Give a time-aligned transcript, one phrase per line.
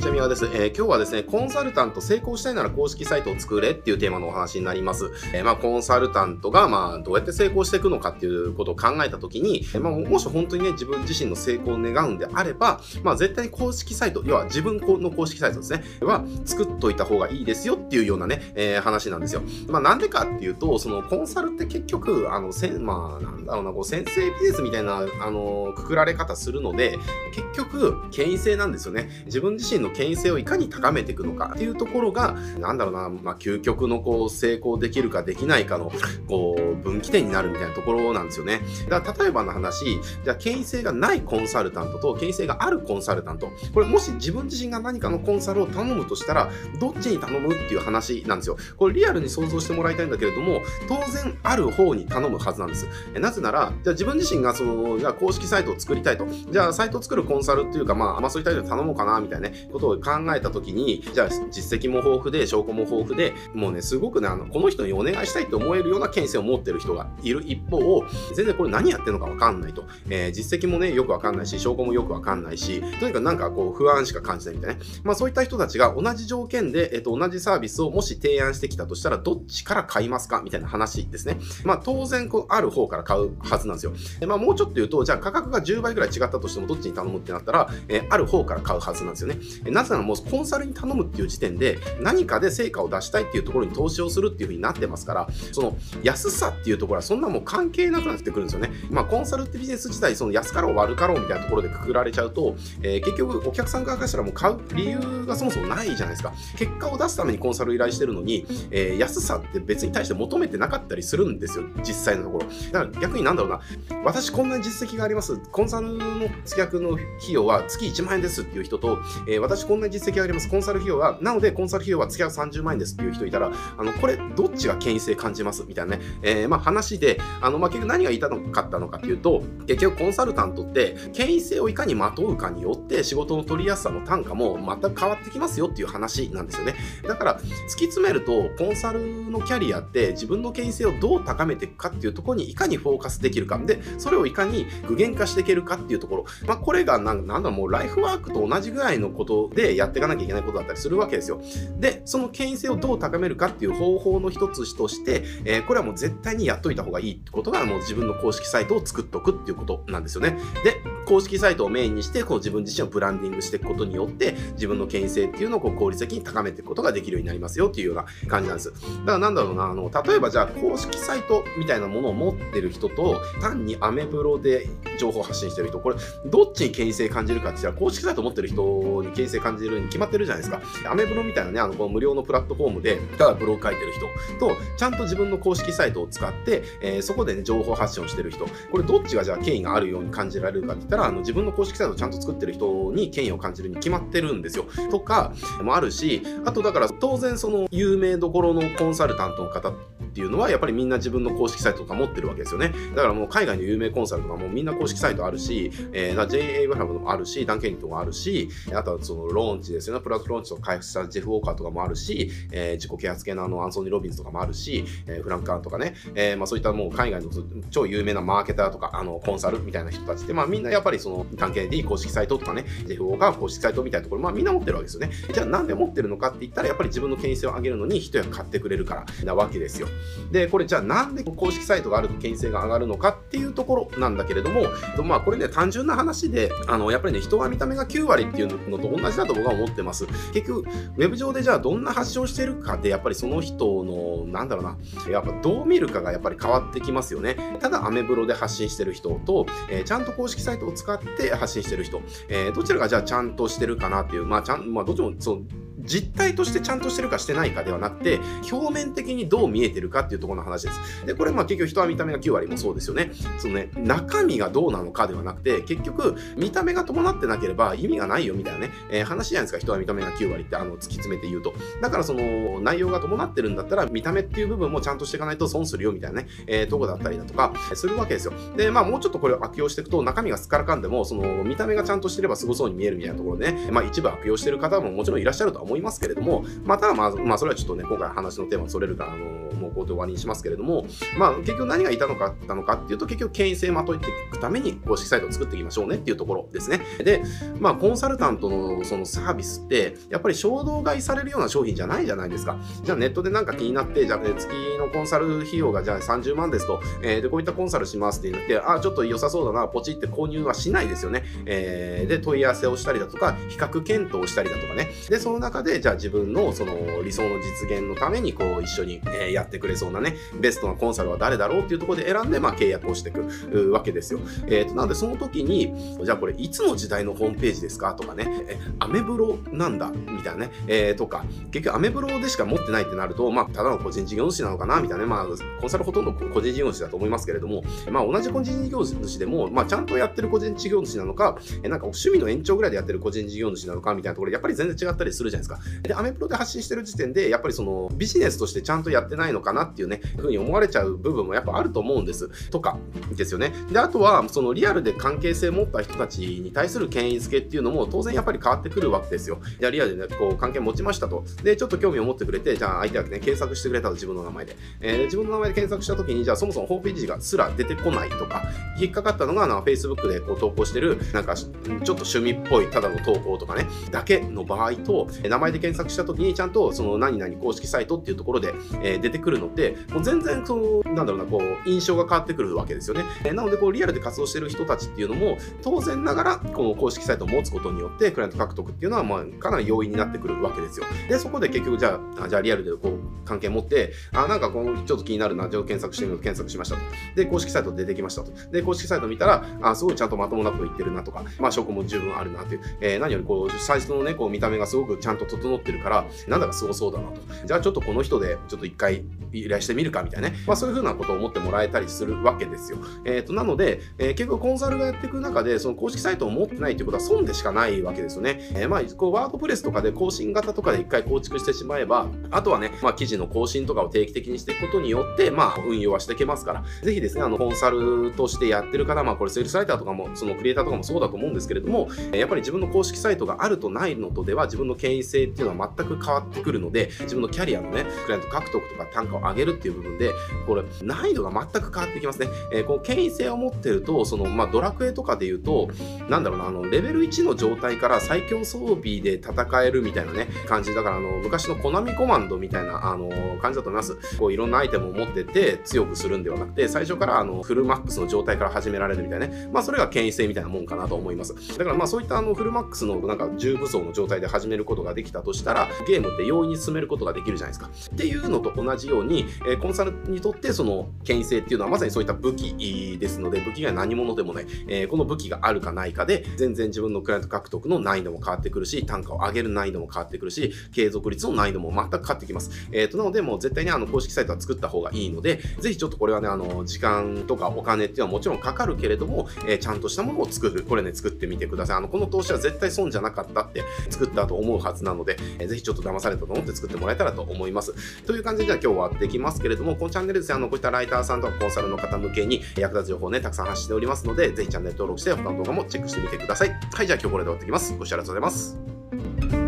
[0.00, 5.10] ちは、みわです、えー、今日はですね、コンサルタント成功したいなら公式サイトを作れっていうテーマのお話になります。
[5.34, 19.42] えー、まあ、コンサルタントが、まあ、どうやって成功していくのかっていうことを考えたときに、え、まあ、もし本当にね、自分自身の成功を願うんであれば、まあ、絶対公式サイト、要は自分の公式サイトですね、は作っといた方がいいですよっていうようなね、えー、話なんですよ。
[19.68, 26.96] まあ、なんでかっていうと、そのコンサルって結局、あの、せ、まあ、なんだろうな、こう、先生ビジネスみたいな、あの、くくられ方するので、
[27.34, 29.10] 結局、権威性なんですよね。
[29.26, 35.92] 自分自身の権威性をいかに高めていくのかっていうところが、なんだろうな、まあ、究極のこう、成功できるかできないかの、
[36.28, 38.62] こう、分岐点になるみたいなところなんですよね。
[38.88, 43.50] だから、例えばの話、じゃあ、権威性がないコンサルタントと、権威性があるコンサルタント。
[43.74, 48.56] これ、もし自分自身が何かのコンサルを頼むとしたら、どっちに頼むっていう話なんですよ。
[48.76, 52.86] これ、リアルに想像してもらいたいんだけれども、当然、ある方に頼むはずなんです。
[53.14, 56.26] えなぜなら、じゃあ自分自身がその、じゃあ公式サイトを作りたいと。
[56.50, 69.84] じゃあ、サイトを作るコンサルっていうか、まあ、まあ、そういった人に頼もうかな、みたいなね、ことを考えたときに、じゃあ実績も豊富で、証拠も豊富で、もうね、すごくね、あの、この人にお願いしたいと思えるような権威性を持ってる人がいる一方、全然これ何やってるのかわかんないと。
[70.08, 74.86] えー、実績もね、よくわかんないし、証拠もよくわかんないし、とにかくなんかこう、不安しか感じないみたいなね。
[75.02, 81.38] まあそういった人たちが同じ条件で、えっと、同じサービスをもし提案してきたとしたら、どっちから買いますかみたいな話ですね。
[81.64, 83.92] まあ当然、こう、ある方から買うはずなんですよ。
[84.20, 89.38] でまあもうちょっと言うと、じゃあ価格が10倍ぐらい違ったとしても、どっちに頼むってなったら、えー、ある方から買うはずなんですよね。
[89.70, 98.70] なぜならもうコンサルに頼むっていう時点で何かで成果を出したいっていうところに投資をするっていう風になってますから、その安さっていうところはそんなもう関係なくなってくるんですよね。
[98.90, 106.32] まあコンサルってビジネス自体その安かろう悪かろうみたいなところでくくられちゃうと、えー、結局お客さん側からしたらもう買う理由がそもそもないじゃないですか。
[106.56, 112.46] 結果を出すためにコンサル依頼してるのに、えー、安さって別に対して求めてなかったりするんですよ、実際のところ。
[112.72, 113.60] だから逆になんだろうな、
[114.04, 115.38] 私こんな実績があります。
[115.50, 120.48] コンサルの付約の費用は月1万円ですっていう人と、えー、私こんな実績あります。
[120.48, 136.76] コンサル費用は、なのでコンサル費用は月は30万円ですっていう人いたら、あの、これどっちが権威性感じますみたいなね、えー、まあ話で、あの、まあ結局何が言いたかったのかっていうと、結局コンサルタントって権威性をいかにまとうかによって仕事の取りやすさも単価も全く変わってきますよっていう話なんですよね。
[137.02, 143.58] だから突き詰めるとコンサルのキャリアって自分の権威性をどう高めていくかっていうところにいかにフォーカスできるか。
[143.58, 146.24] で、それをいかに具現化していけるかっていうところ。
[146.46, 151.40] まあこれがなんなんだもうライフワークと同じぐらいのことでやっていかなきゃいけないことだったりするわけですよ。
[151.78, 160.36] で、その権威性をどう高めるかっていう方法の一つとして、えー、これはもう絶対にやっといた方がいいってことがもう自分の公式サイトを作っとくっていうことなんですよね。
[160.64, 160.76] で、
[161.10, 168.70] 公式サイトをメインにして、こう自分自身をブランディングしていくことによって、自分の権威性っていうのをこう効率的に高めていくことができるようになりますよっていうような感じなんです。
[168.70, 174.68] だからなんだろうな、あの、例えばじゃあ公式サイトみたいなものを持ってる人と、単にアメブロで
[175.00, 180.62] 情報発信してる人、これ、どっちに権威性感じるかって言ったら、公式サイト持ってる人に権威性感じるに決まってるじゃないですか。
[180.88, 194.66] アメブロみたいなね、あの、この無料のプラットフォームで、ただブログ書いてる人と、ちゃんと自分の公式サイトを使って、えー、そこでね、情報発信をしてる人、これどっちがじゃあ権威があるように感じられるかって言ったら、あの、自分の公式サイトをちゃんと作ってる人に権威を感じるに決まってるんですよ。
[194.90, 199.72] とか、もあるし、あとだから、当然その、有名どころのコンサルタントの方
[200.20, 202.74] っていうのは、やっぱりみんな自分の公式サイトとか持ってるわけですよね。
[202.94, 206.62] だからもう海外の有名コンサルとかもみんな公式サイトあるし、えー、J.
[206.64, 206.66] A.
[206.68, 210.02] ブラムもあるし、ダン・ケニットもあるし、あとはそのローンチですよね。
[210.02, 217.30] プラットローンチとか開発したジェフ・ウォーカーとかもあるし、えー、自己啓発系のあのアンソニー・ロビンズとかもあるし、えー、フラン・カーとかね、えー、まあそういったもう海外の
[217.70, 225.10] 超有名なマーケターとか、あの、コンサルみたいな人たちって、まあみんなやっぱりその、ダン・ケネディ公式サイトとかね、ジェフ・ウォーカー公式サイトみたいなところ、まあみんな持ってるわけですよね。
[225.32, 229.88] じゃあなんで持ってるのかって言ったら、やっぱり自分の権威性を上げるのに人や買ってくれるからなわけですよ。
[230.30, 234.62] で、これじゃあなんで公式サイトがあると権威性が上がるのかっていうところなんだけれども、
[235.04, 240.06] まあこれね、単純な話で、あの、やっぱりね、人は見た目が9割っていうのと同じだと僕は思ってます。
[240.32, 244.76] 結局、ウェブ上でじゃあどんな発信をしてるかで、やっぱりその人の、なんだろうな、
[245.10, 247.58] やっぱどう見るかがやっぱり変わってきますよね。
[247.60, 255.42] ただ、アメブロで発信してる人と、えー、ちゃんと公式サイトを使って発信してる人、えー、どちらがじゃあちゃんとしてるかなっていう、まあ、ちゃん、まあ、どっちも、そう、
[255.84, 261.06] 実態としてちゃんとしてるかしてないかではなくて、表面的にどう見えてるかっていうところの話です。
[261.06, 263.10] で、これまあ結局人は見た目が9割もそうですよね。
[263.38, 271.52] そのね、中身がどうなのかではなくて、結局、見た目が伴ってなければ意味がないよみたいなね、えー、話じゃないですか、人は見た目が9割って、あの、突き詰めて言うと。
[271.80, 278.32] だからその、内容が伴ってるんだったら、見た目っていう部分もちゃんとしていかないと損するよみたいなね、えー、とこだったりだとか、するわけですよ。
[278.56, 290.86] で、まあもうちょっとこれを悪用していくと、中身がすっからかんでも、その、見た目がちゃんとしてればすごそうに見えるみたいなところでね、まあ一部悪用してる方ももちろんいらっしゃるとは思思いますけれども、まただまあ、まあ、それはちょっとね、今回話のテーマそれるから、あのもうここで終わりにしますけれども、
[291.18, 296.80] まあ、結局何がいたのかったのかっていうと、結局、権威性まといていくために公式サイトを作っていきましょうねっていうところですね。
[297.04, 297.22] で、
[297.58, 302.58] まあ、コンサルタントのそのサービスって、やっぱり衝動買いされるような商品じゃないじゃないですか。
[302.82, 304.48] じゃあ、ネットでなんか気になって、じゃあ、月
[304.78, 311.24] のコンサル費用がじゃあ30万ですと、えー、で、こういったコンサルしますって言って、あ、ちょっと良さそうだな、ポチって購入はしないですよね。
[311.46, 314.90] えー、で、問い合わせをしたりだとか、比較検討したりだとかね。
[315.08, 324.20] で、その中で、じゃあ自分のその理想の実現のために、こう、一緒に、えやっててくれそうなね、ベストなコンサルは誰だろうっていうところで選んで、まあ、契約をしていくわけですよ。
[324.46, 327.94] えっ、ー、と、なので、その時に、じゃあこれ、いつの時代のホームページですか？
[327.94, 329.90] とかね、え、アメブロなんだ？
[329.90, 334.80] みたいなね、えー、とか、結局アメブロでしか持ってないってなると、まあ、ただの個人事業主なのかな？
[334.80, 335.26] みたいなね、まあ、
[335.60, 343.94] コンサルほとんど個人事業主だと思いますけれども、まあ、同じ個人事業主でも、まあ、ちゃんとやってる個人事業主なのか、えなんか趣味の延長ぐらいでやってる個人事業主なのか？
[343.94, 345.82] みたいなところ、やっぱり全然違ったりするじゃないですか。
[345.82, 352.28] で、アメブロで発信してる時点で、やっぱりそのビジネスとしてちゃんとやってないのかなっていうね、ふうに思われちゃう部分もやっぱあると思うんです。
[352.50, 352.78] とか、
[353.16, 353.52] ですよね。
[353.70, 359.40] で、あとは、そのリアルで関係性を持った人たちに対する権威づけっていうのも当然やっぱり変わってくるわけですよ。
[359.58, 361.24] じゃあリアルでね、こう関係持ちましたと。
[361.42, 364.56] で、ちょっと興味を持ってくれて、じゃあ相手はね、検索してくれたと自分の名前で。
[364.80, 368.44] えー、自分の名前で検索した時に、じゃあそもそもホームページがすら出てこないとか、
[368.78, 383.04] 引っかかったのが、あの、Facebook でこう投稿してる、なんか、ちょっと趣味っぽいただの投稿とかね、だけの場合と、名前で検索した時にちゃんとその何々公式サイトっていうところで、えー、出てくるくるのって、もう全然その、なんだろうな、こう、印象が変わってくるわけですよね。
[383.24, 390.86] え、なので、こう、リアルで活動してる人たちっていうのも、当然ながら、この公式サイトを持つことによって、クライアント獲得っていうのは、まあ、かなり容易になってくるわけですよ。
[391.08, 396.82] で、そこで結局、じゃあ、じゃあリアルでこう、関係持って、あ、なんかこの、ちょっと気になるな、じゃあ検索してみると検索しましたと。
[397.14, 398.32] で、公式サイト出てきましたと。
[398.50, 407.20] で、公式サイト見たら、あ、すごいちゃんとまともなこと言ってるなとか、まあ、証拠も十分あるなっていう、えー、何よりこう、最初のね、こう、見た目がすごくちゃんと整ってるから、なんだかすごそうだなと。
[407.46, 410.36] じゃあちょっとこの人で、ちょっと一回依頼してみるかみたいなね。
[410.46, 412.78] まあ、そういうふうなことを思ってもらえたりするわけですよ。
[413.04, 418.38] え、ー、と、なので、えー、結局コンサルがやっていく中で、その公式サイトを持ってないっていうことは損でしかないわけですよね。
[418.54, 440.12] えー、まあ、こう、ワードプレスとかで更新型とかで一回構築してしまえば、あとはね、まあ、記事の更新とかを定期的にしていくことによって、まあ、運用はしていけますから、ぜひですね、あの、コンサルとしてやってる方、まあ、これセールスライターとかも、そのクリエイターとかもそうだと思うんですけれども、やっぱり自分の公式サイトがあるとないのとでは、自分の権威性っていうのは全く変わってくるので、自分のキャリアのね、クライアント獲得とか単価を上げるっていう部分で、
[440.46, 442.28] これ、難易度が全く変わってきますね。
[442.52, 445.68] えー、この権威性を持ってると、その、まあ、ドラクエとかで言うと、
[446.08, 450.74] なんだろうな、あの、レベル1の状態から最強装備で戦えるみたいなね、感じ。
[450.74, 453.10] だから、あの、昔のコナミコマンドみたいな、あの、
[453.40, 453.96] 感じだと思います。
[454.18, 459.48] こう、いろんなアイテムを持ってて強くするんではなくて、最初から、あの、フルマックスの状態から始められるみたいなね。
[459.52, 461.34] まあ、それが権威性みたいなもんかなと思います。
[461.58, 467.70] だから、まあ、そういったあの、フルマックスのなんか重武装の状態で始めることができたとしたら、ゲームって容易に進めることができるじゃないですか。
[467.94, 482.50] っていうのと同じように、えー、コンサルにとってその権威性っていうのはまさにそういった武器ですので、武器が何者でもない、えー、この武器があるかないかで、全然自分のクライアント獲得の難易度も変わってくるし、単価を上げる難易度も変わってくるし、継続率の難易度も全く変わってきます。
[482.72, 490.64] えっ、ー、と、なので、もう絶対にあの公式サイトは作った方がいいので、ぜひちょっとこれはね、あの、時間とかお金っていうのはもちろんかかるけれども、えー、ちゃんとしたものを作る。
[490.64, 491.76] これね、作ってみてください。
[491.76, 497.74] あの、この投資は絶対損じゃなかったって作ったと思うはずなので、えー、ぜひちょっと騙されたと思って作ってもらえたらと思います。
[498.04, 506.50] という感じで、今日はできますけれども、このチャンネルですね、あの、こういったライターさんとかコンサルの方向けに役立つ情報をね、たくさん発しておりますので、ぜひチャンネル登録して他の動画もチェックしてみてください。
[506.72, 507.76] はい、じゃあ今日これで終わってきます。
[507.76, 509.39] ご視聴ありがとうございます。